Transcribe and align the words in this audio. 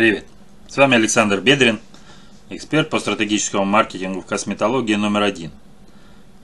Привет! 0.00 0.24
С 0.66 0.78
вами 0.78 0.96
Александр 0.96 1.42
Бедрин, 1.42 1.78
эксперт 2.48 2.88
по 2.88 2.98
стратегическому 2.98 3.66
маркетингу 3.66 4.22
в 4.22 4.24
косметологии 4.24 4.94
номер 4.94 5.24
один. 5.24 5.50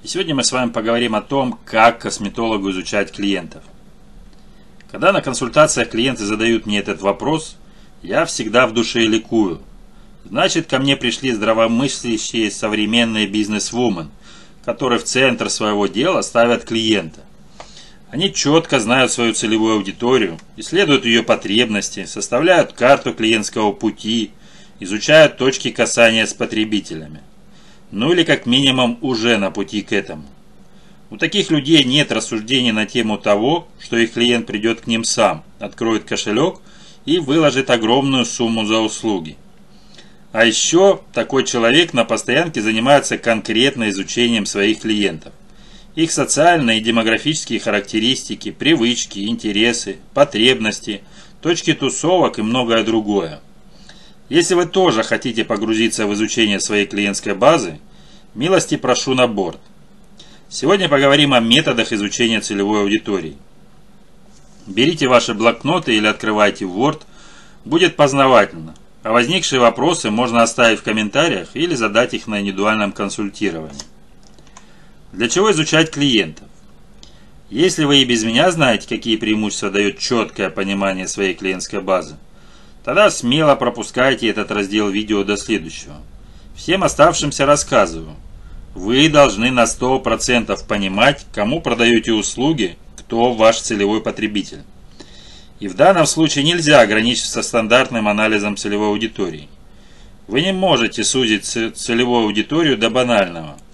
И 0.03 0.09
сегодня 0.09 0.35
мы 0.35 0.45
с 0.45 0.53
вами 0.53 0.69
поговорим 0.69 1.15
о 1.15 1.23
том, 1.23 1.59
как 1.65 2.01
косметологу 2.01 2.71
изучать 2.71 3.13
клиентов. 3.13 3.63
Когда 4.93 5.11
на 5.11 5.23
консультациях 5.23 5.89
клиенты 5.89 6.27
задают 6.27 6.67
мне 6.67 6.81
этот 6.81 7.01
вопрос, 7.01 7.57
я 8.03 8.27
всегда 8.27 8.67
в 8.67 8.75
душе 8.75 9.07
ликую. 9.07 9.63
Значит, 10.27 10.67
ко 10.67 10.79
мне 10.79 10.95
пришли 10.95 11.33
здравомыслящие 11.33 12.51
современные 12.51 13.27
бизнес-вумен, 13.27 14.11
которые 14.67 14.99
в 14.99 15.05
центр 15.05 15.49
своего 15.49 15.87
дела 15.87 16.21
ставят 16.21 16.67
клиента. 16.67 17.23
Они 18.11 18.33
четко 18.33 18.79
знают 18.79 19.11
свою 19.11 19.35
целевую 19.35 19.75
аудиторию, 19.75 20.39
исследуют 20.57 21.05
ее 21.05 21.25
потребности, 21.25 22.05
составляют 22.05 22.73
карту 22.73 23.13
клиентского 23.13 23.73
пути, 23.73 24.31
изучают 24.79 25.39
точки 25.39 25.73
касания 25.73 26.25
с 26.25 26.33
потребителями. 26.33 27.21
Ну 27.91 28.13
или 28.13 28.23
как 28.23 28.47
минимум 28.47 28.99
уже 29.01 29.39
на 29.39 29.51
пути 29.51 29.83
к 29.83 29.93
этому. 29.93 30.25
У 31.11 31.17
таких 31.17 31.51
людей 31.51 31.83
нет 31.83 32.13
рассуждений 32.13 32.73
на 32.73 32.87
тему 32.87 33.19
того, 33.19 33.67
что 33.81 33.97
их 33.97 34.13
клиент 34.13 34.47
придет 34.47 34.83
к 34.83 34.87
ним 34.87 35.03
сам, 35.03 35.45
откроет 35.59 36.05
кошелек 36.05 36.61
и 37.07 37.19
выложит 37.19 37.71
огромную 37.71 38.25
сумму 38.25 38.65
за 38.67 38.79
услуги. 38.79 39.37
А 40.33 40.45
еще 40.45 41.01
такой 41.13 41.45
человек 41.45 41.93
на 41.93 42.05
постоянке 42.05 42.61
занимается 42.61 43.19
конкретно 43.19 43.89
изучением 43.89 44.47
своих 44.47 44.81
клиентов 44.81 45.33
их 45.97 46.13
социальные 46.13 46.79
и 46.79 46.83
демографические 46.83 47.59
характеристики, 47.59 48.53
привычки, 48.53 49.27
интересы, 49.27 49.97
потребности, 50.13 51.01
точки 51.41 51.73
тусовок 51.73 52.39
и 52.39 52.43
многое 52.43 52.85
другое. 52.85 53.41
Если 54.29 54.55
вы 54.55 54.67
тоже 54.67 55.03
хотите 55.03 55.45
погрузиться 55.45 56.07
в 56.07 56.13
изучение 56.13 56.61
своей 56.61 56.87
клиентской 56.87 57.35
базы, 57.35 57.81
милости 58.35 58.77
прошу 58.77 59.15
на 59.15 59.27
борт. 59.27 59.59
Сегодня 60.51 60.89
поговорим 60.89 61.33
о 61.33 61.41
методах 61.41 61.93
изучения 61.93 62.41
целевой 62.41 62.83
аудитории. 62.83 63.37
Берите 64.67 65.09
ваши 65.09 65.33
блокноты 65.33 65.97
или 65.97 66.07
открывайте 66.07 66.67
Word, 66.67 67.03
будет 67.65 67.97
познавательно. 67.97 68.75
А 69.03 69.13
возникшие 69.13 69.61
вопросы 69.61 70.11
можно 70.11 70.43
оставить 70.43 70.81
в 70.81 70.83
комментариях 70.83 71.51
или 71.55 71.75
задать 71.75 72.13
их 72.13 72.27
на 72.27 72.41
индивидуальном 72.41 72.93
консультировании. 72.93 73.96
Для 75.17 75.31
чего 75.31 75.51
изучать 75.51 75.91
клиентов? 75.91 76.47
Если 77.49 77.85
вы 77.85 78.03
и 78.03 78.05
без 78.05 78.23
меня 78.23 78.51
знаете, 78.51 78.87
какие 78.87 79.17
преимущества 79.17 79.71
дает 79.71 79.99
четкое 79.99 80.51
понимание 80.51 81.09
своей 81.09 81.33
клиентской 81.33 81.81
базы, 81.81 82.17
тогда 82.85 83.11
смело 83.11 83.55
пропускайте 83.55 84.29
этот 84.29 84.51
раздел 84.51 84.91
видео 84.91 85.25
до 85.25 85.39
следующего. 85.39 86.03
Всем 86.55 86.85
оставшимся 86.85 87.47
рассказываю. 87.47 88.15
Вы 88.75 89.09
должны 89.09 89.51
на 89.51 89.65
100% 89.65 90.67
понимать, 90.67 91.25
кому 91.33 91.63
продаете 91.63 92.13
услуги, 92.13 92.77
кто 92.99 93.33
ваш 93.33 93.61
целевой 93.61 94.03
потребитель. 94.03 94.65
И 95.61 95.69
в 95.69 95.75
данном 95.77 96.05
случае 96.05 96.45
нельзя 96.45 96.83
ограничиться 96.83 97.43
стандартным 97.43 98.07
анализом 98.07 98.59
целевой 98.59 98.89
аудитории. 98.89 99.49
Вы 100.29 100.43
не 100.43 100.53
можете 100.53 101.05
сузить 101.05 101.47
целевую 101.47 102.25
аудиторию 102.25 102.77
до 102.77 102.91
банального– 102.91 103.57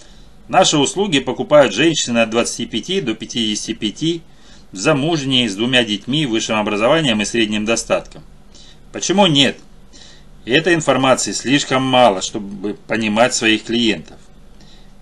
Наши 0.48 0.77
услуги 0.77 1.21
покупают 1.21 1.73
женщины 1.73 2.19
от 2.19 2.31
25 2.31 3.05
до 3.05 3.15
55, 3.15 4.23
замужние, 4.73 5.49
с 5.49 5.55
двумя 5.55 5.84
детьми, 5.84 6.27
высшим 6.27 6.59
образованием 6.59 7.21
и 7.21 7.25
средним 7.25 7.65
достатком. 7.65 8.23
Почему 8.93 9.27
нет? 9.27 9.59
Этой 10.45 10.75
информации 10.75 11.33
слишком 11.33 11.83
мало, 11.83 12.23
чтобы 12.23 12.75
понимать 12.75 13.34
своих 13.34 13.65
клиентов. 13.65 14.17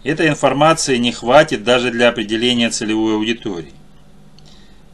Этой 0.04 0.28
информации 0.28 0.98
не 0.98 1.12
хватит 1.12 1.64
даже 1.64 1.90
для 1.90 2.08
определения 2.08 2.68
целевой 2.68 3.14
аудитории. 3.14 3.72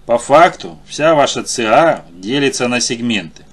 По 0.06 0.19
факту, 0.19 0.78
вся 0.87 1.16
ваша 1.16 1.43
ЦА 1.43 2.04
делится 2.12 2.69
на 2.69 2.81
сегменты. 2.81 3.44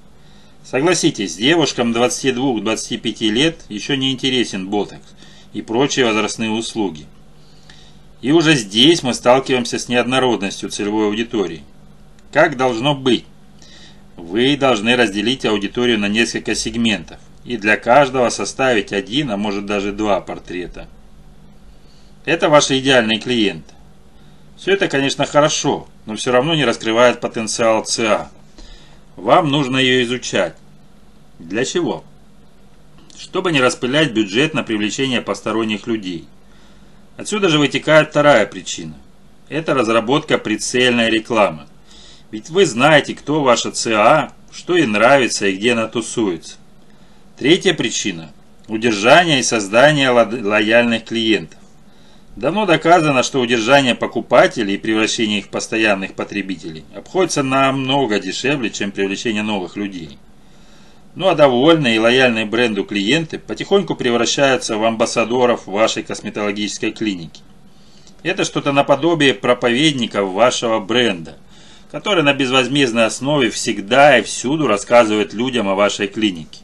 Согласитесь, 0.64 1.36
девушкам 1.36 1.92
22-25 1.92 3.30
лет 3.30 3.62
еще 3.70 3.98
не 3.98 4.12
интересен 4.12 4.70
ботокс– 4.70 5.08
и 5.54 5.62
прочие 5.62 6.06
возрастные 6.06 6.50
услуги. 6.50 7.06
И 8.22 8.32
уже 8.32 8.56
здесь 8.56 9.04
мы 9.04 9.14
сталкиваемся 9.14 9.78
с 9.78 9.88
неоднородностью 9.88 10.70
целевой 10.70 11.08
аудитории. 11.08 11.64
Как 12.32 12.58
должно 12.58 12.96
быть? 12.96 13.26
Вы 14.16 14.58
должны 14.58 14.96
разделить 14.96 15.46
аудиторию 15.46 16.00
на 16.00 16.08
несколько 16.08 16.56
сегментов 16.56 17.20
и 17.44 17.58
для 17.58 17.78
каждого 17.78 18.30
составить 18.30 18.94
один, 18.94 19.32
а 19.32 19.38
может 19.38 19.66
даже 19.66 19.92
два 19.92 20.22
портрета. 20.22 20.88
Это 22.26 22.48
ваши 22.48 22.80
идеальные 22.80 23.20
клиенты. 23.20 23.74
Все 24.56 24.74
это, 24.74 24.88
конечно, 24.88 25.26
хорошо, 25.26 25.88
но 26.06 26.16
все 26.16 26.32
равно 26.32 26.56
не 26.56 26.64
раскрывает 26.64 27.20
потенциал 27.20 27.84
ЦА. 27.84 28.30
Вам 29.18 29.50
нужно 29.50 29.78
ее 29.78 30.04
изучать. 30.04 30.56
Для 31.40 31.66
чего? 31.66 32.06
Чтобы 33.18 33.52
не 33.52 33.62
распылять 33.62 34.12
бюджет 34.12 34.54
на 34.54 34.64
привлечение 34.64 35.22
посторонних 35.22 35.88
людей. 35.88 36.28
Отсюда 37.18 37.50
же 37.50 37.60
вытекает 37.60 38.10
вторая 38.10 38.46
причина. 38.46 38.96
Это 39.50 39.74
разработка 39.74 40.38
прицельной 40.38 41.10
рекламы. 41.10 41.68
Ведь 42.32 42.50
вы 42.50 42.66
знаете, 42.66 43.14
кто 43.14 43.44
ваша 43.44 43.72
ЦА, 43.72 44.34
что 44.52 44.76
ей 44.76 44.88
нравится 44.88 45.48
и 45.48 45.56
где 45.56 45.74
она 45.74 45.88
тусуется. 45.88 46.56
Третья 47.38 47.74
причина– 47.74 48.32
удержание 48.68 49.40
и 49.40 49.44
создание 49.44 50.10
лояльных 50.10 51.06
клиентов. 51.06 51.60
Давно 52.36 52.66
доказано, 52.66 53.22
что 53.22 53.42
удержание 53.42 53.94
покупателей 53.94 54.76
и 54.76 54.80
превращение 54.80 55.40
их 55.40 55.46
в 55.46 55.50
постоянных 55.50 56.16
потребителей 56.16 56.84
обходится 56.96 57.44
намного 57.44 58.20
дешевле, 58.20 58.72
чем 58.72 58.92
привлечение 58.92 59.44
новых 59.44 59.76
людей. 59.76 60.18
Ну 61.16 61.28
а 61.28 61.36
довольные 61.36 61.98
и 61.98 62.00
лояльные 62.00 62.46
бренду 62.46 62.84
клиенты 62.84 63.38
потихоньку 63.38 63.96
превращаются 63.96 64.78
в 64.78 64.84
амбассадоров 64.84 65.68
вашей 65.68 66.02
косметологической 66.02 66.92
клиники. 66.92 67.42
Это 68.24 68.46
что-то 68.46 68.72
наподобие 68.72 69.34
проповедников 69.36 70.30
вашего 70.30 70.80
бренда, 70.80 71.38
которые 71.92 72.24
на 72.24 72.34
безвозмездной 72.34 73.06
основе 73.06 73.52
всегда 73.52 74.18
и 74.18 74.24
всюду 74.24 74.66
рассказывают 74.66 75.34
людям 75.34 75.68
о 75.68 75.76
вашей 75.76 76.08
клинике. 76.08 76.62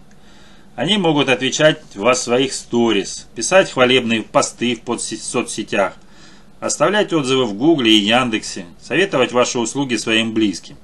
Они 0.76 0.98
могут 0.98 1.30
отвечать 1.30 1.82
в 1.94 2.14
своих 2.16 2.54
сторис, 2.54 3.28
писать 3.36 3.70
хвалебные 3.70 4.24
посты 4.24 4.82
в 4.84 5.00
соцсетях, 5.00 5.94
оставлять 6.60 7.14
отзывы 7.14 7.46
в 7.46 7.54
Гугле 7.54 7.92
и 7.92 8.00
Яндексе, 8.00 8.66
советовать 8.82 9.32
ваши 9.32 9.60
услуги 9.60 9.96
своим 9.96 10.34
близким. 10.34 10.78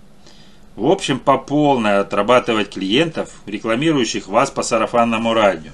В 0.75 0.87
общем, 0.87 1.19
по 1.19 1.37
полной 1.37 1.99
отрабатывать 1.99 2.71
клиентов, 2.73 3.29
рекламирующих 3.45 4.27
вас 4.27 4.51
по 4.51 4.61
сарафанному 4.61 5.33
радио. 5.33 5.71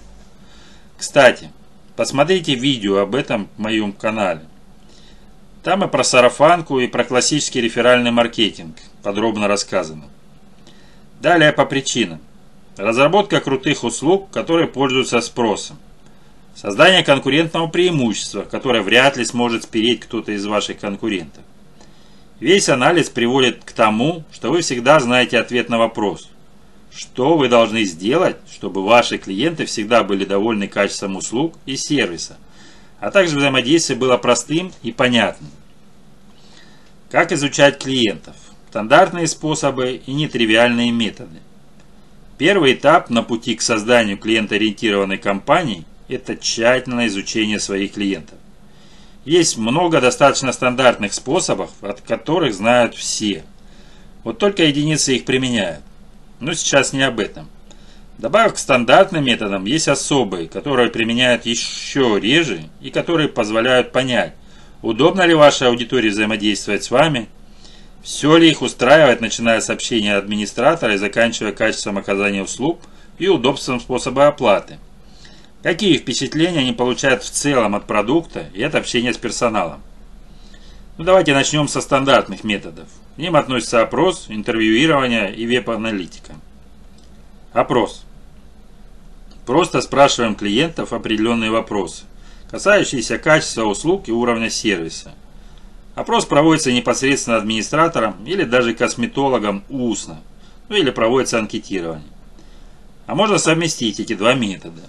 Кстати, 0.98 1.52
посмотрите 1.96 2.54
видео 2.54 2.98
об 2.98 3.16
этом 3.16 3.50
в 3.58 3.60
моем 3.60 3.94
канале. 3.94 4.42
Там 5.64 5.84
и 5.84 5.88
про 5.88 6.04
сарафанку, 6.04 6.80
и 6.80 6.88
про 6.88 7.04
классический 7.04 7.62
реферальный 7.62 8.12
маркетинг 8.12 8.76
подробно 9.02 9.48
рассказано. 9.48 10.06
Далее 11.20 11.52
по 11.52 11.66
причинам. 11.66 12.20
Разработка 12.78 13.40
крутых 13.40 13.84
услуг, 13.84 14.30
которые 14.32 14.68
пользуются 14.68 15.20
спросом. 15.22 15.78
Создание 16.56 17.04
конкурентного 17.04 17.68
преимущества, 17.68 18.44
которое 18.44 18.82
вряд 18.82 19.18
ли 19.18 19.26
сможет 19.26 19.64
спереть 19.64 20.02
кто-то 20.02 20.32
из 20.32 20.46
ваших 20.46 20.80
конкурентов. 20.80 21.44
Весь 22.42 22.70
анализ 22.70 23.12
приводит 23.12 23.64
к 23.64 23.72
тому, 23.72 24.24
что 24.34 24.50
вы 24.50 24.62
всегда 24.62 25.00
знаете 25.00 25.38
ответ 25.38 25.70
на 25.70 25.78
вопрос. 25.78 26.28
Что 26.92 27.38
вы 27.38 27.48
должны 27.48 27.84
сделать, 27.84 28.38
чтобы 28.52 28.84
ваши 28.84 29.20
клиенты 29.20 29.68
всегда 29.68 30.04
были 30.04 30.26
довольны 30.26 30.68
качеством 30.68 31.18
услуг 31.18 31.54
и 31.68 31.78
сервиса, 31.78 32.38
а 33.00 33.12
также 33.12 33.38
взаимодействие 33.38 33.98
было 33.98 34.18
простым 34.18 34.74
и 34.82 34.92
понятным. 34.92 35.52
Как 37.12 37.32
изучать 37.32 37.78
клиентов? 37.78 38.36
Стандартные 38.70 39.28
способы 39.28 40.02
и 40.04 40.12
нетривиальные 40.12 40.92
методы. 40.92 41.42
Первый 42.40 42.74
этап 42.74 43.12
на 43.12 43.22
пути 43.22 43.54
к 43.54 43.62
созданию 43.62 44.18
клиентоориентированной 44.18 45.20
компании– 45.20 45.86
это 46.08 46.36
тщательное 46.36 47.06
изучение 47.06 47.60
своих 47.60 47.94
клиентов. 47.94 48.40
Есть 49.26 49.58
много 49.58 50.02
достаточно 50.02 50.52
стандартных 50.52 51.14
способов, 51.14 51.70
от 51.82 52.02
которых 52.02 52.56
знают 52.56 52.96
все. 52.96 53.44
Вот 54.24 54.40
только 54.40 54.64
единицы 54.64 55.16
их 55.16 55.26
применяют. 55.26 55.82
Но 56.40 56.54
сейчас 56.54 56.92
не 56.92 57.04
об 57.04 57.20
этом. 57.20 57.48
Добавив 58.18 58.54
к 58.54 58.58
стандартным 58.58 59.24
методам, 59.24 59.66
есть 59.66 59.88
особые, 59.88 60.48
которые 60.48 60.90
применяют 60.90 61.46
еще 61.46 62.20
реже 62.20 62.70
и 62.82 62.90
которые 62.90 63.30
позволяют 63.30 63.92
понять, 63.92 64.34
удобно 64.82 65.26
ли 65.26 65.34
вашей 65.34 65.68
аудитории 65.68 66.10
взаимодействовать 66.10 66.84
с 66.84 66.92
вами, 66.92 67.30
Все 68.04 68.36
ли 68.38 68.50
их 68.50 68.64
устраивает, 68.64 69.22
начиная 69.22 69.62
с 69.62 69.70
общения 69.70 70.16
администратора 70.16 70.96
и 70.96 70.98
заканчивая 70.98 71.52
качеством 71.52 72.00
оказания 72.00 72.42
услуг 72.42 72.80
и 73.20 73.28
удобством 73.28 73.80
способа 73.80 74.28
оплаты? 74.28 74.80
Какие 75.64 75.98
впечатления 75.98 76.60
они 76.60 76.74
получают 76.74 77.24
в 77.24 77.30
целом 77.30 77.76
от 77.76 77.86
продукта 77.86 78.50
и 78.54 78.64
от 78.64 78.74
общения 78.74 79.14
с 79.14 79.18
персоналом? 79.18 79.82
Ну, 80.98 81.04
давайте 81.04 81.34
начнем 81.36 81.68
со 81.68 81.82
стандартных 81.82 82.44
методов. 82.44 82.88
К 83.16 83.20
ним 83.20 83.36
относятся 83.36 83.82
опрос, 83.82 84.26
интервьюирование 84.30 85.34
и 85.36 85.46
веб-аналитика. 85.46 86.34
Опрос. 87.54 88.06
Просто 89.46 89.82
спрашиваем 89.82 90.34
клиентов 90.34 90.94
определенные 90.94 91.52
вопросы, 91.52 92.06
касающиеся 92.50 93.20
качества 93.20 93.66
услуг 93.66 94.08
и 94.08 94.12
уровня 94.12 94.50
сервиса. 94.50 95.12
Опрос 95.94 96.26
проводится 96.26 96.72
непосредственно 96.72 97.38
администратором 97.38 98.16
или 98.26 98.46
даже 98.46 98.74
косметологом 98.74 99.64
устно, 99.70 100.22
ну 100.70 100.76
или 100.76 100.90
проводится 100.90 101.38
анкетирование. 101.38 102.08
А 103.06 103.14
можно 103.14 103.38
совместить 103.38 104.00
эти 104.00 104.16
два 104.16 104.34
метода. 104.34 104.82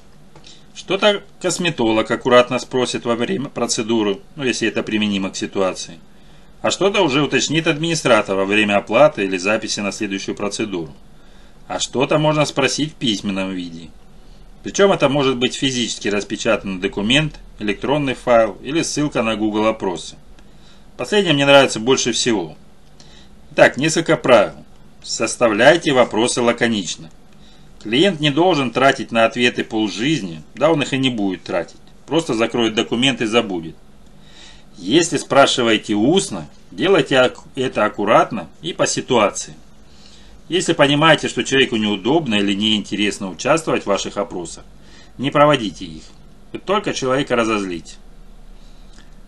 Что-то 0.74 1.22
косметолог 1.40 2.10
аккуратно 2.10 2.58
спросит 2.58 3.04
во 3.04 3.14
время 3.14 3.48
процедуры, 3.48 4.20
ну 4.36 4.44
если 4.44 4.68
это 4.68 4.82
применимо 4.82 5.30
к 5.30 5.36
ситуации. 5.36 6.00
А 6.62 6.70
что-то 6.70 7.02
уже 7.02 7.22
уточнит 7.22 7.66
администратор 7.66 8.36
во 8.36 8.44
время 8.44 8.78
оплаты 8.78 9.24
или 9.24 9.36
записи 9.36 9.80
на 9.80 9.92
следующую 9.92 10.34
процедуру. 10.34 10.92
А 11.68 11.78
что-то 11.78 12.18
можно 12.18 12.44
спросить 12.46 12.92
в 12.92 12.94
письменном 12.94 13.50
виде. 13.50 13.90
Причем 14.62 14.92
это 14.92 15.08
может 15.08 15.36
быть 15.36 15.56
физически 15.56 16.08
распечатанный 16.08 16.80
документ, 16.80 17.40
электронный 17.58 18.14
файл 18.14 18.56
или 18.62 18.82
ссылка 18.82 19.22
на 19.22 19.34
Google 19.36 19.66
опросы. 19.66 20.16
Последнее 20.96 21.34
мне 21.34 21.44
нравится 21.44 21.80
больше 21.80 22.12
всего. 22.12 22.56
Итак, 23.50 23.76
несколько 23.76 24.16
правил. 24.16 24.64
Составляйте 25.02 25.92
вопросы 25.92 26.40
лаконично. 26.40 27.10
Клиент 27.82 28.20
не 28.20 28.30
должен 28.30 28.70
тратить 28.70 29.10
на 29.10 29.24
ответы 29.24 29.64
полжизни, 29.64 30.42
да 30.54 30.70
он 30.70 30.82
их 30.82 30.92
и 30.92 30.98
не 30.98 31.10
будет 31.10 31.42
тратить. 31.42 31.80
Просто 32.06 32.34
закроет 32.34 32.74
документ 32.74 33.20
и 33.20 33.26
забудет. 33.26 33.74
Если 34.78 35.16
спрашиваете 35.16 35.94
устно, 35.94 36.48
делайте 36.70 37.32
это 37.56 37.84
аккуратно 37.84 38.48
и 38.62 38.72
по 38.72 38.86
ситуации. 38.86 39.54
Если 40.48 40.74
понимаете, 40.74 41.28
что 41.28 41.42
человеку 41.42 41.76
неудобно 41.76 42.36
или 42.36 42.54
неинтересно 42.54 43.30
участвовать 43.30 43.82
в 43.82 43.86
ваших 43.86 44.16
опросах, 44.16 44.64
не 45.18 45.30
проводите 45.30 45.84
их. 45.84 46.02
Вы 46.52 46.58
только 46.60 46.94
человека 46.94 47.34
разозлите. 47.34 47.94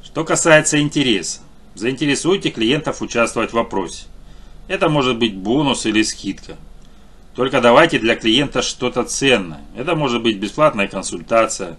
Что 0.03 0.25
касается 0.25 0.81
интереса, 0.81 1.41
заинтересуйте 1.75 2.51
клиентов 2.51 3.03
участвовать 3.03 3.51
в 3.51 3.55
вопросе. 3.55 4.05
Это 4.69 4.89
может 4.89 5.19
быть 5.19 5.35
бонус 5.35 5.87
или 5.87 6.03
скидка. 6.03 6.57
Только 7.35 7.61
давайте 7.61 7.99
для 7.99 8.15
клиента 8.15 8.63
что-то 8.63 9.03
ценное. 9.05 9.61
Это 9.77 9.97
может 9.97 10.23
быть 10.23 10.39
бесплатная 10.39 10.87
консультация, 10.87 11.77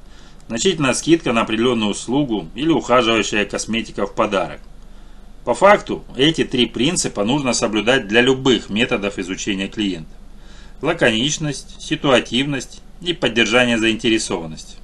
значительная 0.50 0.94
скидка 0.94 1.31
на 1.31 1.42
определенную 1.42 1.92
услугу 1.92 2.50
или 2.56 2.69
ухаживающая 2.69 3.46
косметика 3.46 4.06
в 4.06 4.13
подарок. 4.13 4.60
По 5.46 5.54
факту, 5.54 6.04
эти 6.18 6.44
три 6.44 6.66
принципа 6.66 7.24
нужно 7.24 7.54
соблюдать 7.54 8.07
для 8.07 8.22
любых 8.22 8.69
методов 8.69 9.18
изучения 9.18 9.68
клиента. 9.68 10.12
Лаконичность, 10.81 11.81
ситуативность 11.81 12.81
и 13.00 13.13
поддержание 13.13 13.78
заинтересованности. 13.78 14.78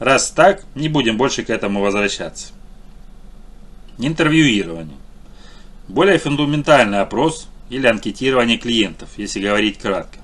Раз 0.00 0.30
так, 0.30 0.64
не 0.74 0.88
будем 0.88 1.16
больше 1.16 1.44
к 1.44 1.50
этому 1.50 1.80
возвращаться. 1.80 2.52
Интервьюирование. 3.98 4.96
Более 5.88 6.18
фундаментальный 6.18 7.00
опрос 7.00 7.48
или 7.70 7.86
анкетирование 7.86 8.58
клиентов, 8.58 9.10
если 9.16 9.40
говорить 9.40 9.78
кратко. 9.78 10.18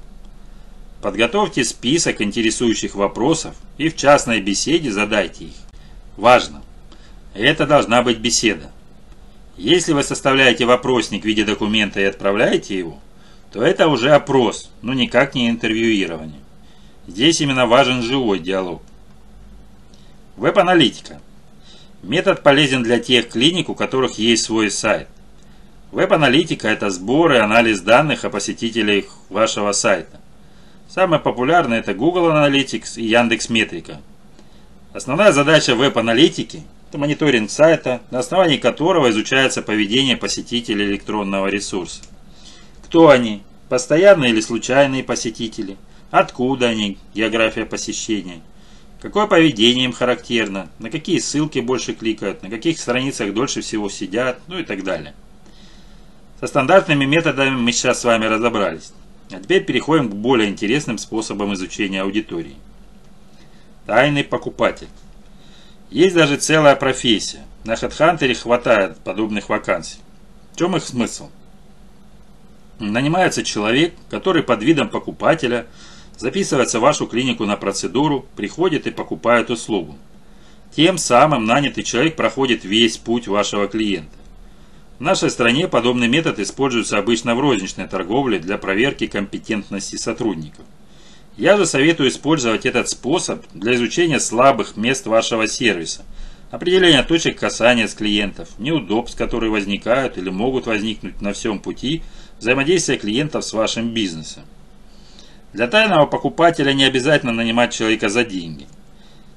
Подготовьте 1.00 1.64
список 1.64 2.20
интересующих 2.20 2.94
вопросов 2.94 3.56
и 3.76 3.88
в 3.88 3.96
частной 3.96 4.40
беседе 4.40 4.92
задайте 4.92 5.46
их. 5.46 5.54
Важно. 6.16 6.62
Это 7.34 7.66
должна 7.66 8.02
быть 8.02 8.18
беседа. 8.18 8.70
Если 9.56 9.92
вы 9.92 10.02
составляете 10.02 10.64
вопросник 10.64 11.22
в 11.22 11.26
виде 11.26 11.44
документа 11.44 12.00
и 12.00 12.04
отправляете 12.04 12.78
его, 12.78 13.00
то 13.52 13.62
это 13.62 13.88
уже 13.88 14.10
опрос, 14.10 14.70
но 14.80 14.94
никак 14.94 15.34
не 15.34 15.48
интервьюирование. 15.48 16.40
Здесь 17.06 17.40
именно 17.40 17.66
важен 17.66 18.02
живой 18.02 18.38
диалог. 18.38 18.82
Веб-аналитика. 20.36 21.20
Метод 22.02 22.42
полезен 22.42 22.82
для 22.82 22.98
тех 22.98 23.28
клиник, 23.28 23.68
у 23.68 23.74
которых 23.74 24.18
есть 24.18 24.44
свой 24.44 24.70
сайт. 24.70 25.08
Веб-аналитика– 25.92 26.68
это 26.70 26.88
сбор 26.88 27.34
и 27.34 27.36
анализ 27.36 27.82
данных 27.82 28.24
о 28.24 28.30
посетителях 28.30 29.04
вашего 29.28 29.72
сайта. 29.72 30.22
Самые 30.88 31.20
популярные– 31.20 31.80
это 31.80 31.92
Google 31.92 32.30
Analytics 32.30 32.94
и 32.96 33.04
Яндекс 33.04 33.50
Метрика. 33.50 34.00
Основная 34.94 35.32
задача 35.32 35.74
веб-аналитики 35.74 36.62
это 36.88 36.98
мониторинг 36.98 37.50
сайта, 37.50 38.00
на 38.10 38.20
основании 38.20 38.56
которого 38.56 39.10
изучается 39.10 39.60
поведение 39.60 40.16
посетителей 40.16 40.86
электронного 40.86 41.48
ресурса. 41.48 42.02
Кто 42.84 43.10
они? 43.10 43.42
Постоянные 43.68 44.30
или 44.30 44.40
случайные 44.40 45.04
посетители? 45.04 45.76
Откуда 46.10 46.68
они? 46.68 46.96
География 47.14 47.66
посещения. 47.66 48.40
Какое 49.02 49.26
поведение 49.26 49.84
им 49.84 49.92
характерно? 49.92 50.70
На 50.78 50.88
какие 50.88 51.18
ссылки 51.18 51.58
больше 51.58 51.92
кликают? 51.92 52.42
На 52.42 52.48
каких 52.48 52.78
страницах 52.78 53.34
дольше 53.34 53.60
всего 53.60 53.90
сидят? 53.90 54.40
Ну 54.46 54.58
и 54.58 54.62
так 54.62 54.84
далее. 54.84 55.14
Со 56.42 56.48
стандартными 56.48 57.04
методами 57.04 57.54
мы 57.54 57.70
сейчас 57.70 58.00
с 58.00 58.04
вами 58.04 58.24
разобрались. 58.24 58.92
А 59.30 59.38
теперь 59.38 59.64
переходим 59.64 60.10
к 60.10 60.14
более 60.14 60.50
интересным 60.50 60.98
способам 60.98 61.54
изучения 61.54 62.02
аудитории. 62.02 62.56
Тайный 63.86 64.24
покупатель. 64.24 64.88
Есть 65.88 66.16
даже 66.16 66.38
целая 66.38 66.74
профессия. 66.74 67.44
На 67.62 67.74
HeadHunter 67.74 68.34
хватает 68.34 68.98
подобных 68.98 69.48
вакансий. 69.50 69.98
В 70.52 70.56
чем 70.56 70.74
их 70.74 70.82
смысл? 70.82 71.30
Нанимается 72.80 73.44
человек, 73.44 73.94
который 74.10 74.42
под 74.42 74.64
видом 74.64 74.88
покупателя 74.88 75.66
записывается 76.18 76.80
в 76.80 76.82
вашу 76.82 77.06
клинику 77.06 77.46
на 77.46 77.56
процедуру, 77.56 78.26
приходит 78.34 78.88
и 78.88 78.90
покупает 78.90 79.48
услугу. 79.48 79.96
Тем 80.74 80.98
самым 80.98 81.44
нанятый 81.44 81.84
человек 81.84 82.16
проходит 82.16 82.64
весь 82.64 82.98
путь 82.98 83.28
вашего 83.28 83.68
клиента. 83.68 84.21
В 85.02 85.04
нашей 85.04 85.30
стране 85.30 85.66
подобный 85.66 86.06
метод 86.06 86.38
используется 86.38 86.96
обычно 86.96 87.34
в 87.34 87.40
розничной 87.40 87.88
торговле 87.88 88.38
для 88.38 88.56
проверки 88.56 89.08
компетентности 89.08 89.96
сотрудников. 89.96 90.64
Я 91.36 91.56
же 91.56 91.66
советую 91.66 92.08
использовать 92.08 92.66
этот 92.66 92.88
способ 92.88 93.44
для 93.52 93.74
изучения 93.74 94.20
слабых 94.20 94.76
мест 94.76 95.06
вашего 95.06 95.48
сервиса, 95.48 96.04
определения 96.52 97.02
точек 97.02 97.36
касания 97.36 97.88
с 97.88 97.94
клиентов, 97.94 98.50
неудобств, 98.58 99.18
которые 99.18 99.50
возникают 99.50 100.18
или 100.18 100.30
могут 100.30 100.66
возникнуть 100.66 101.20
на 101.20 101.32
всем 101.32 101.58
пути 101.58 102.02
взаимодействия 102.38 102.96
клиентов 102.96 103.44
с 103.44 103.52
вашим 103.54 103.88
бизнесом. 103.88 104.44
Для 105.52 105.66
тайного 105.66 106.06
покупателя 106.06 106.72
не 106.74 106.84
обязательно 106.84 107.32
нанимать 107.32 107.74
человека 107.74 108.08
за 108.08 108.22
деньги. 108.22 108.68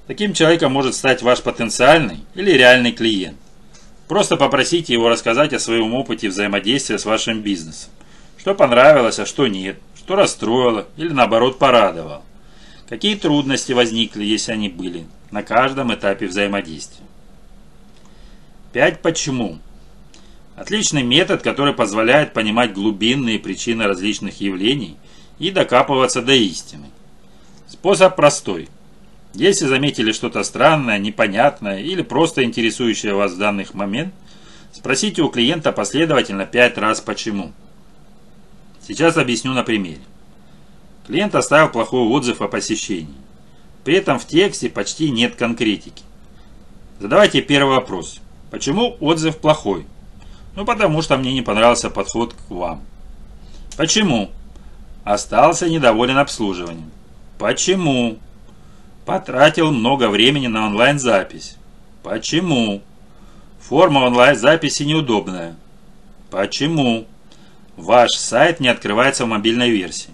Таким 0.06 0.34
человеком 0.34 0.72
может 0.72 0.94
стать 0.94 1.24
ваш 1.24 1.42
потенциальный 1.42 2.20
или 2.36 2.52
реальный 2.52 2.92
клиент. 2.92 3.40
Просто 4.08 4.38
попросите 4.38 4.94
его 4.94 5.10
рассказать 5.10 5.54
о 5.54 5.60
своем 5.60 5.94
опыте 5.94 6.30
взаимодействия 6.30 7.00
с 7.00 7.06
вашим 7.06 7.42
бизнесом. 7.42 7.92
Что 8.38 8.54
понравилось, 8.54 9.20
а 9.20 9.26
что 9.26 9.48
нет 9.48 9.78
что 10.06 10.16
расстроило 10.16 10.88
или 10.98 11.12
наоборот 11.12 11.58
порадовало. 11.58 12.22
Какие 12.88 13.16
трудности 13.16 13.72
возникли, 13.72 14.24
если 14.24 14.52
они 14.52 14.70
были, 14.70 15.08
на 15.32 15.42
каждом 15.42 15.92
этапе 15.92 16.28
взаимодействия. 16.28 17.04
5 18.74 19.02
почему. 19.02 19.58
Отличный 20.56 21.02
метод, 21.02 21.42
который 21.42 21.74
позволяет 21.74 22.34
понимать 22.34 22.72
глубинные 22.72 23.40
причины 23.40 23.86
различных 23.86 24.40
явлений 24.42 24.96
и 25.40 25.50
докапываться 25.50 26.22
до 26.22 26.34
истины. 26.34 26.86
Способ 27.68 28.16
простой. 28.16 28.70
Если 29.36 29.66
заметили 29.66 30.14
что-то 30.14 30.44
странное, 30.44 30.98
непонятное 30.98 31.82
или 31.82 32.02
просто 32.02 32.46
интересующее 32.46 33.14
вас 33.14 33.34
в 33.34 33.38
данный 33.38 33.68
момент, 33.74 34.14
спросите 34.72 35.22
у 35.24 35.30
клиента 35.30 35.74
последовательно 35.74 36.46
5 36.46 36.78
раз 36.78 37.02
почему. 37.02 37.52
Сейчас 38.88 39.18
объясню 39.18 39.52
на 39.52 39.64
примере. 39.64 40.00
Клиент 41.06 41.36
оставил 41.36 41.70
плохой 41.70 42.08
отзыв 42.08 42.42
о 42.42 42.48
посещении. 42.48 43.14
При 43.84 43.96
этом 43.96 44.20
в 44.20 44.26
тексте 44.26 44.70
почти 44.70 45.12
нет 45.12 45.36
конкретики. 45.36 46.04
Задавайте 47.02 47.42
первый 47.42 47.76
вопрос. 47.76 48.22
Почему 48.52 48.96
отзыв 49.02 49.38
плохой? 49.40 49.86
Ну, 50.56 50.64
потому 50.64 51.02
что 51.02 51.18
мне 51.18 51.34
не 51.34 51.42
понравился 51.42 51.90
подход 51.90 52.34
к 52.34 52.50
вам. 52.50 52.84
Почему? 53.76 54.32
Остался 55.04 55.68
недоволен 55.68 56.18
обслуживанием. 56.18 56.90
Почему? 57.38 58.18
Потратил 59.06 59.72
много 59.72 60.10
времени 60.10 60.48
на 60.48 60.66
онлайн-запись. 60.66 61.58
Почему? 62.02 62.82
Форма 63.60 64.00
онлайн-записи 64.00 64.82
неудобная. 64.82 65.56
Почему? 66.32 67.06
Ваш 67.78 68.12
сайт 68.14 68.60
не 68.60 68.68
открывается 68.68 69.26
в 69.26 69.30
мобильной 69.30 69.70
версии. 69.70 70.10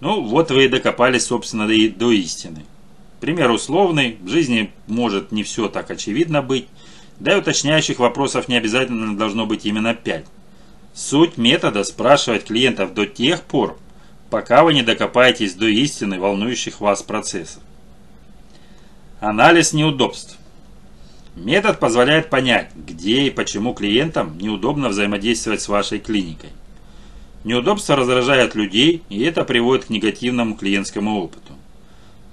Ну, 0.00 0.22
вот 0.22 0.50
вы 0.50 0.64
и 0.64 0.68
докопались, 0.68 1.26
собственно, 1.26 1.66
до, 1.66 1.74
до 1.90 2.10
истины. 2.10 2.64
Пример 3.20 3.50
условный, 3.50 4.18
в 4.22 4.28
жизни 4.28 4.72
может 4.86 5.30
не 5.30 5.42
все 5.42 5.68
так 5.68 5.90
очевидно 5.90 6.42
быть, 6.42 6.68
да 7.18 7.34
и 7.34 7.38
уточняющих 7.38 7.98
вопросов 7.98 8.48
не 8.48 8.56
обязательно 8.56 9.16
должно 9.16 9.46
быть 9.46 9.66
именно 9.66 9.94
5. 9.94 10.24
Суть 10.94 11.36
метода 11.36 11.84
спрашивать 11.84 12.44
клиентов 12.44 12.94
до 12.94 13.06
тех 13.06 13.42
пор, 13.42 13.78
пока 14.30 14.64
вы 14.64 14.74
не 14.74 14.82
докопаетесь 14.82 15.54
до 15.54 15.66
истины 15.66 16.18
волнующих 16.18 16.80
вас 16.80 17.02
процессов. 17.02 17.62
Анализ 19.20 19.72
неудобств. 19.72 20.36
Метод 21.36 21.80
позволяет 21.80 22.28
понять, 22.28 22.70
где 22.74 23.22
и 23.22 23.30
почему 23.30 23.72
клиентам 23.72 24.36
неудобно 24.36 24.90
взаимодействовать 24.90 25.62
с 25.62 25.68
вашей 25.68 26.00
клиникой. 26.00 26.50
Неудобства 27.42 27.96
раздражают 27.96 28.54
людей, 28.54 29.02
и 29.08 29.22
это 29.22 29.44
приводит 29.44 29.86
к 29.86 29.90
негативному 29.90 30.54
клиентскому 30.54 31.22
опыту. 31.22 31.54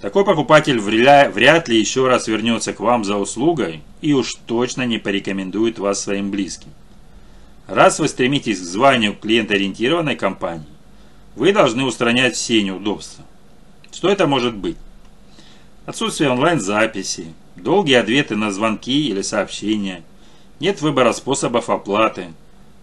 Такой 0.02 0.26
покупатель 0.26 0.78
вряд 0.78 1.68
ли 1.68 1.78
еще 1.78 2.06
раз 2.06 2.28
вернется 2.28 2.74
к 2.74 2.80
вам 2.80 3.02
за 3.02 3.16
услугой 3.16 3.80
и 4.02 4.12
уж 4.12 4.34
точно 4.46 4.84
не 4.84 4.98
порекомендует 4.98 5.78
вас 5.78 6.02
своим 6.02 6.30
близким. 6.30 6.68
Раз 7.66 7.98
вы 7.98 8.08
стремитесь 8.08 8.60
к 8.60 8.64
званию 8.64 9.14
клиентоориентированной 9.14 10.16
компании, 10.16 10.66
вы 11.34 11.54
должны 11.54 11.84
устранять 11.84 12.34
все 12.34 12.62
неудобства. 12.62 13.24
Что 13.90 14.10
это 14.10 14.26
может 14.26 14.54
быть? 14.54 14.76
Отсутствие 15.86 16.30
онлайн-записи, 16.30 17.34
долгие 17.56 17.96
ответы 17.96 18.36
на 18.36 18.50
звонки 18.50 19.08
или 19.08 19.20
сообщения, 19.20 20.02
нет 20.58 20.80
выбора 20.80 21.12
способов 21.12 21.68
оплаты, 21.68 22.32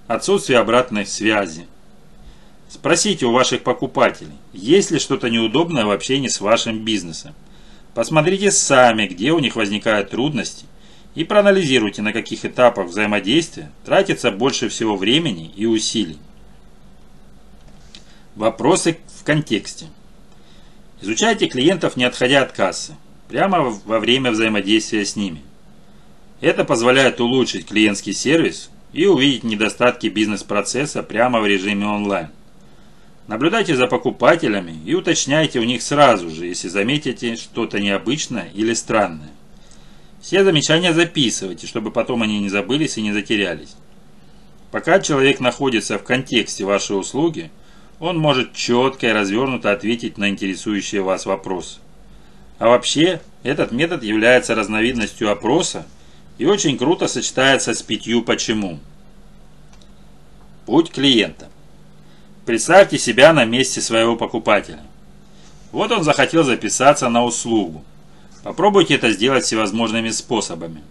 отсутствие 0.08 0.60
обратной 0.60 1.08
связи. 1.08 1.66
Спросите 2.70 3.26
у 3.26 3.32
ваших 3.32 3.64
покупателей, 3.64 4.38
есть 4.54 4.92
ли 4.92 5.00
что-то 5.00 5.30
неудобное 5.30 5.86
в 5.86 5.92
общении 5.92 6.28
с 6.28 6.42
вашим 6.42 6.86
бизнесом. 6.86 7.34
Посмотрите 7.96 8.52
сами, 8.52 9.08
где 9.08 9.32
у 9.32 9.40
них 9.40 9.56
возникают 9.56 10.12
трудности, 10.12 10.66
и 11.16 11.24
проанализируйте, 11.24 12.04
на 12.04 12.14
каких 12.14 12.46
этапах 12.46 12.88
взаимодействия 12.88 13.72
тратится 13.84 14.32
больше 14.32 14.70
всего 14.70 14.96
времени 14.96 15.52
и 15.56 15.66
усилий. 15.66 16.20
Вопросы 18.36 19.00
в 19.20 19.24
контексте. 19.24 19.88
Изучайте 21.02 21.48
клиентов, 21.48 21.98
не 21.98 22.04
отходя 22.04 22.44
от 22.44 22.52
кассы, 22.52 22.96
прямо 23.28 23.62
во 23.86 24.00
время 24.00 24.32
взаимодействия 24.32 25.04
с 25.04 25.16
ними. 25.16 25.42
Это 26.42 26.64
позволяет 26.64 27.20
улучшить 27.20 27.66
клиентский 27.68 28.14
сервис 28.14 28.70
и 28.94 29.08
увидеть 29.08 29.44
недостатки 29.44 30.08
бизнес-процесса 30.08 31.02
прямо 31.02 31.40
в 31.40 31.48
режиме 31.48 31.88
онлайн. 31.88 32.30
Наблюдайте 33.28 33.76
за 33.76 33.88
покупателями 33.88 34.80
и 34.86 34.94
уточняйте 34.94 35.60
у 35.60 35.64
них 35.64 35.82
сразу 35.82 36.30
же, 36.30 36.46
если 36.46 36.68
заметите 36.68 37.36
что-то 37.36 37.80
необычное 37.80 38.52
или 38.54 38.74
странное. 38.74 39.32
Все 40.22 40.44
замечания 40.44 40.94
записывайте, 40.94 41.66
чтобы 41.66 41.92
потом 41.92 42.22
они 42.22 42.40
не 42.40 42.50
забылись 42.50 42.98
и 42.98 43.02
не 43.02 43.12
затерялись. 43.12 43.76
Пока 44.70 45.00
человек 45.00 45.40
находится 45.40 45.98
в 45.98 46.04
контексте 46.04 46.64
вашей 46.64 47.00
услуги, 47.00 47.50
он 48.02 48.18
может 48.18 48.54
четко 48.54 49.08
и 49.08 49.12
развернуто 49.12 49.72
ответить 49.72 50.18
на 50.18 50.30
интересующие 50.30 51.04
вас 51.04 51.28
вопросы. 51.28 51.80
А 52.58 52.68
вообще, 52.68 53.22
этот 53.44 53.72
метод 53.72 54.02
является 54.02 54.56
разновидностью 54.56 55.32
опроса 55.32 55.86
и 56.40 56.46
очень 56.46 56.80
круто 56.80 57.08
сочетается 57.08 57.76
с 57.76 57.82
пятью 57.84 58.24
«почему». 58.24 58.80
Путь 60.66 60.92
клиента. 60.92 61.50
Представьте 62.48 62.98
себя 62.98 63.34
на 63.34 63.46
месте 63.46 63.82
своего 63.82 64.16
покупателя. 64.16 64.82
Вот 65.72 65.92
он 65.92 66.04
захотел 66.04 66.44
записаться 66.44 67.08
на 67.08 67.24
услугу. 67.24 67.86
Попробуйте 68.44 68.96
это 68.96 69.12
сделать 69.12 69.44
всевозможными 69.44 70.10
способами. 70.10 70.82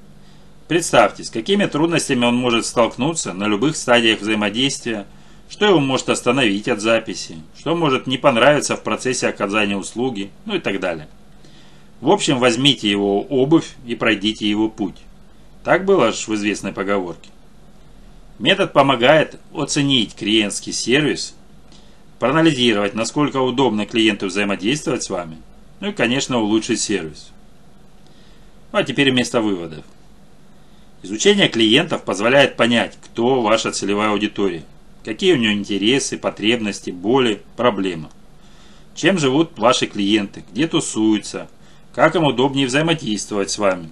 Представьте, 0.69 1.25
с 1.25 1.31
какими 1.31 1.67
трудностями 1.67 2.25
он 2.25 2.37
может 2.37 2.67
столкнуться 2.67 3.33
на 3.33 3.49
любых 3.49 3.77
стадиях 3.77 4.21
взаимодействия– 4.21 5.07
что 5.51 5.67
его 5.67 5.81
может 5.81 6.09
остановить 6.09 6.69
от 6.69 6.81
записи, 6.81 7.39
что 7.59 7.75
может 7.75 8.07
не 8.07 8.17
понравиться 8.17 8.77
в 8.77 8.85
процессе 8.85 9.27
оказания 9.27 9.77
услуги, 9.77 10.31
ну 10.47 10.55
и 10.55 10.61
так 10.61 10.79
далее. 10.79 11.09
В 12.01 12.11
общем, 12.11 12.39
возьмите 12.39 12.89
его 12.89 13.21
обувь 13.23 13.75
и 13.85 13.97
пройдите 13.97 14.49
его 14.49 14.69
путь. 14.69 14.95
Так 15.65 15.85
было 15.85 16.07
аж 16.07 16.29
в 16.29 16.35
известной 16.35 16.73
поговорке. 16.73 17.31
Метод 18.39 18.73
помогает 18.73 19.39
оценить 19.53 20.15
клиентский 20.15 20.73
сервис, 20.73 21.35
проанализировать, 22.21 22.95
насколько 22.95 23.39
удобно 23.39 23.87
клиенту 23.87 24.27
взаимодействовать 24.27 25.03
с 25.03 25.11
вами, 25.11 25.39
ну 25.81 25.89
и, 25.91 25.93
конечно, 25.93 26.39
улучшить 26.39 26.81
сервис. 26.81 27.33
Ну 28.71 28.79
а 28.79 28.85
теперь 28.85 29.11
вместо 29.11 29.41
выводов. 29.41 29.85
Изучение 31.03 31.49
клиентов 31.49 32.05
позволяет 32.05 32.57
понять, 32.57 32.97
кто 33.03 33.43
ваша 33.43 33.73
целевая 33.73 34.11
аудитория– 34.11 34.63
какие 35.05 35.35
у 35.35 35.37
него 35.37 35.53
интересы, 35.53 36.19
потребности, 36.19 36.91
боли, 36.91 37.43
проблемы. 37.57 38.09
Чем 38.95 39.19
живут 39.19 39.59
ваши 39.59 39.87
клиенты, 39.87 40.45
где 40.51 40.67
тусуются, 40.67 41.49
как 41.95 42.17
им 42.17 42.25
удобнее 42.25 42.67
взаимодействовать 42.67 43.51
с 43.51 43.59
вами. 43.59 43.91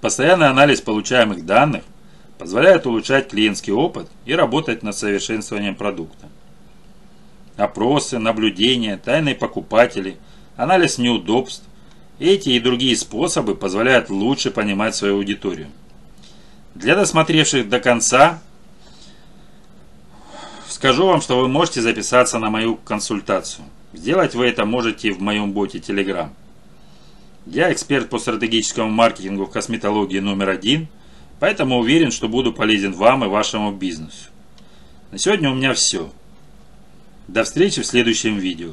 Постоянный 0.00 0.48
анализ 0.48 0.80
получаемых 0.80 1.46
данных 1.46 1.84
позволяет 2.38 2.86
улучшать 2.86 3.28
клиентский 3.28 3.72
опыт 3.72 4.08
и 4.26 4.34
работать 4.34 4.82
над 4.82 4.96
совершенствованием 4.96 5.74
продукта. 5.74 6.28
Опросы, 7.56 8.18
наблюдения, 8.18 8.96
тайные 8.96 9.34
покупатели, 9.34 10.16
анализ 10.56 10.98
неудобств– 10.98 11.64
эти 12.18 12.50
и 12.50 12.60
другие 12.60 12.96
способы 12.96 13.56
позволяют 13.56 14.08
лучше 14.08 14.50
понимать 14.50 14.94
свою 14.94 15.16
аудиторию. 15.16 15.68
Для 16.74 16.94
досмотревших 16.94 17.68
до 17.68 17.80
конца 17.80 18.40
Скажу 20.84 21.06
вам, 21.06 21.22
что 21.22 21.40
вы 21.40 21.48
можете 21.48 21.80
записаться 21.80 22.38
на 22.38 22.50
мою 22.50 22.76
консультацию. 22.76 23.64
Сделать 23.94 24.34
вы 24.34 24.44
это 24.44 24.66
можете 24.66 25.12
в 25.12 25.22
моем 25.22 25.52
боте 25.52 25.78
Telegram. 25.78 26.28
Я 27.46 27.72
эксперт 27.72 28.10
по 28.10 28.18
стратегическому 28.18 28.90
маркетингу 28.90 29.46
в 29.46 29.50
косметологии 29.50 30.18
номер 30.18 30.50
один, 30.50 30.88
поэтому 31.40 31.78
уверен, 31.78 32.10
что 32.10 32.28
буду 32.28 32.52
полезен 32.52 32.92
вам 32.92 33.24
и 33.24 33.28
вашему 33.28 33.72
бизнесу. 33.72 34.28
На 35.10 35.16
сегодня 35.16 35.50
у 35.50 35.54
меня 35.54 35.72
все. 35.72 36.12
До 37.28 37.44
встречи 37.44 37.80
в 37.80 37.86
следующем 37.86 38.36
видео. 38.36 38.72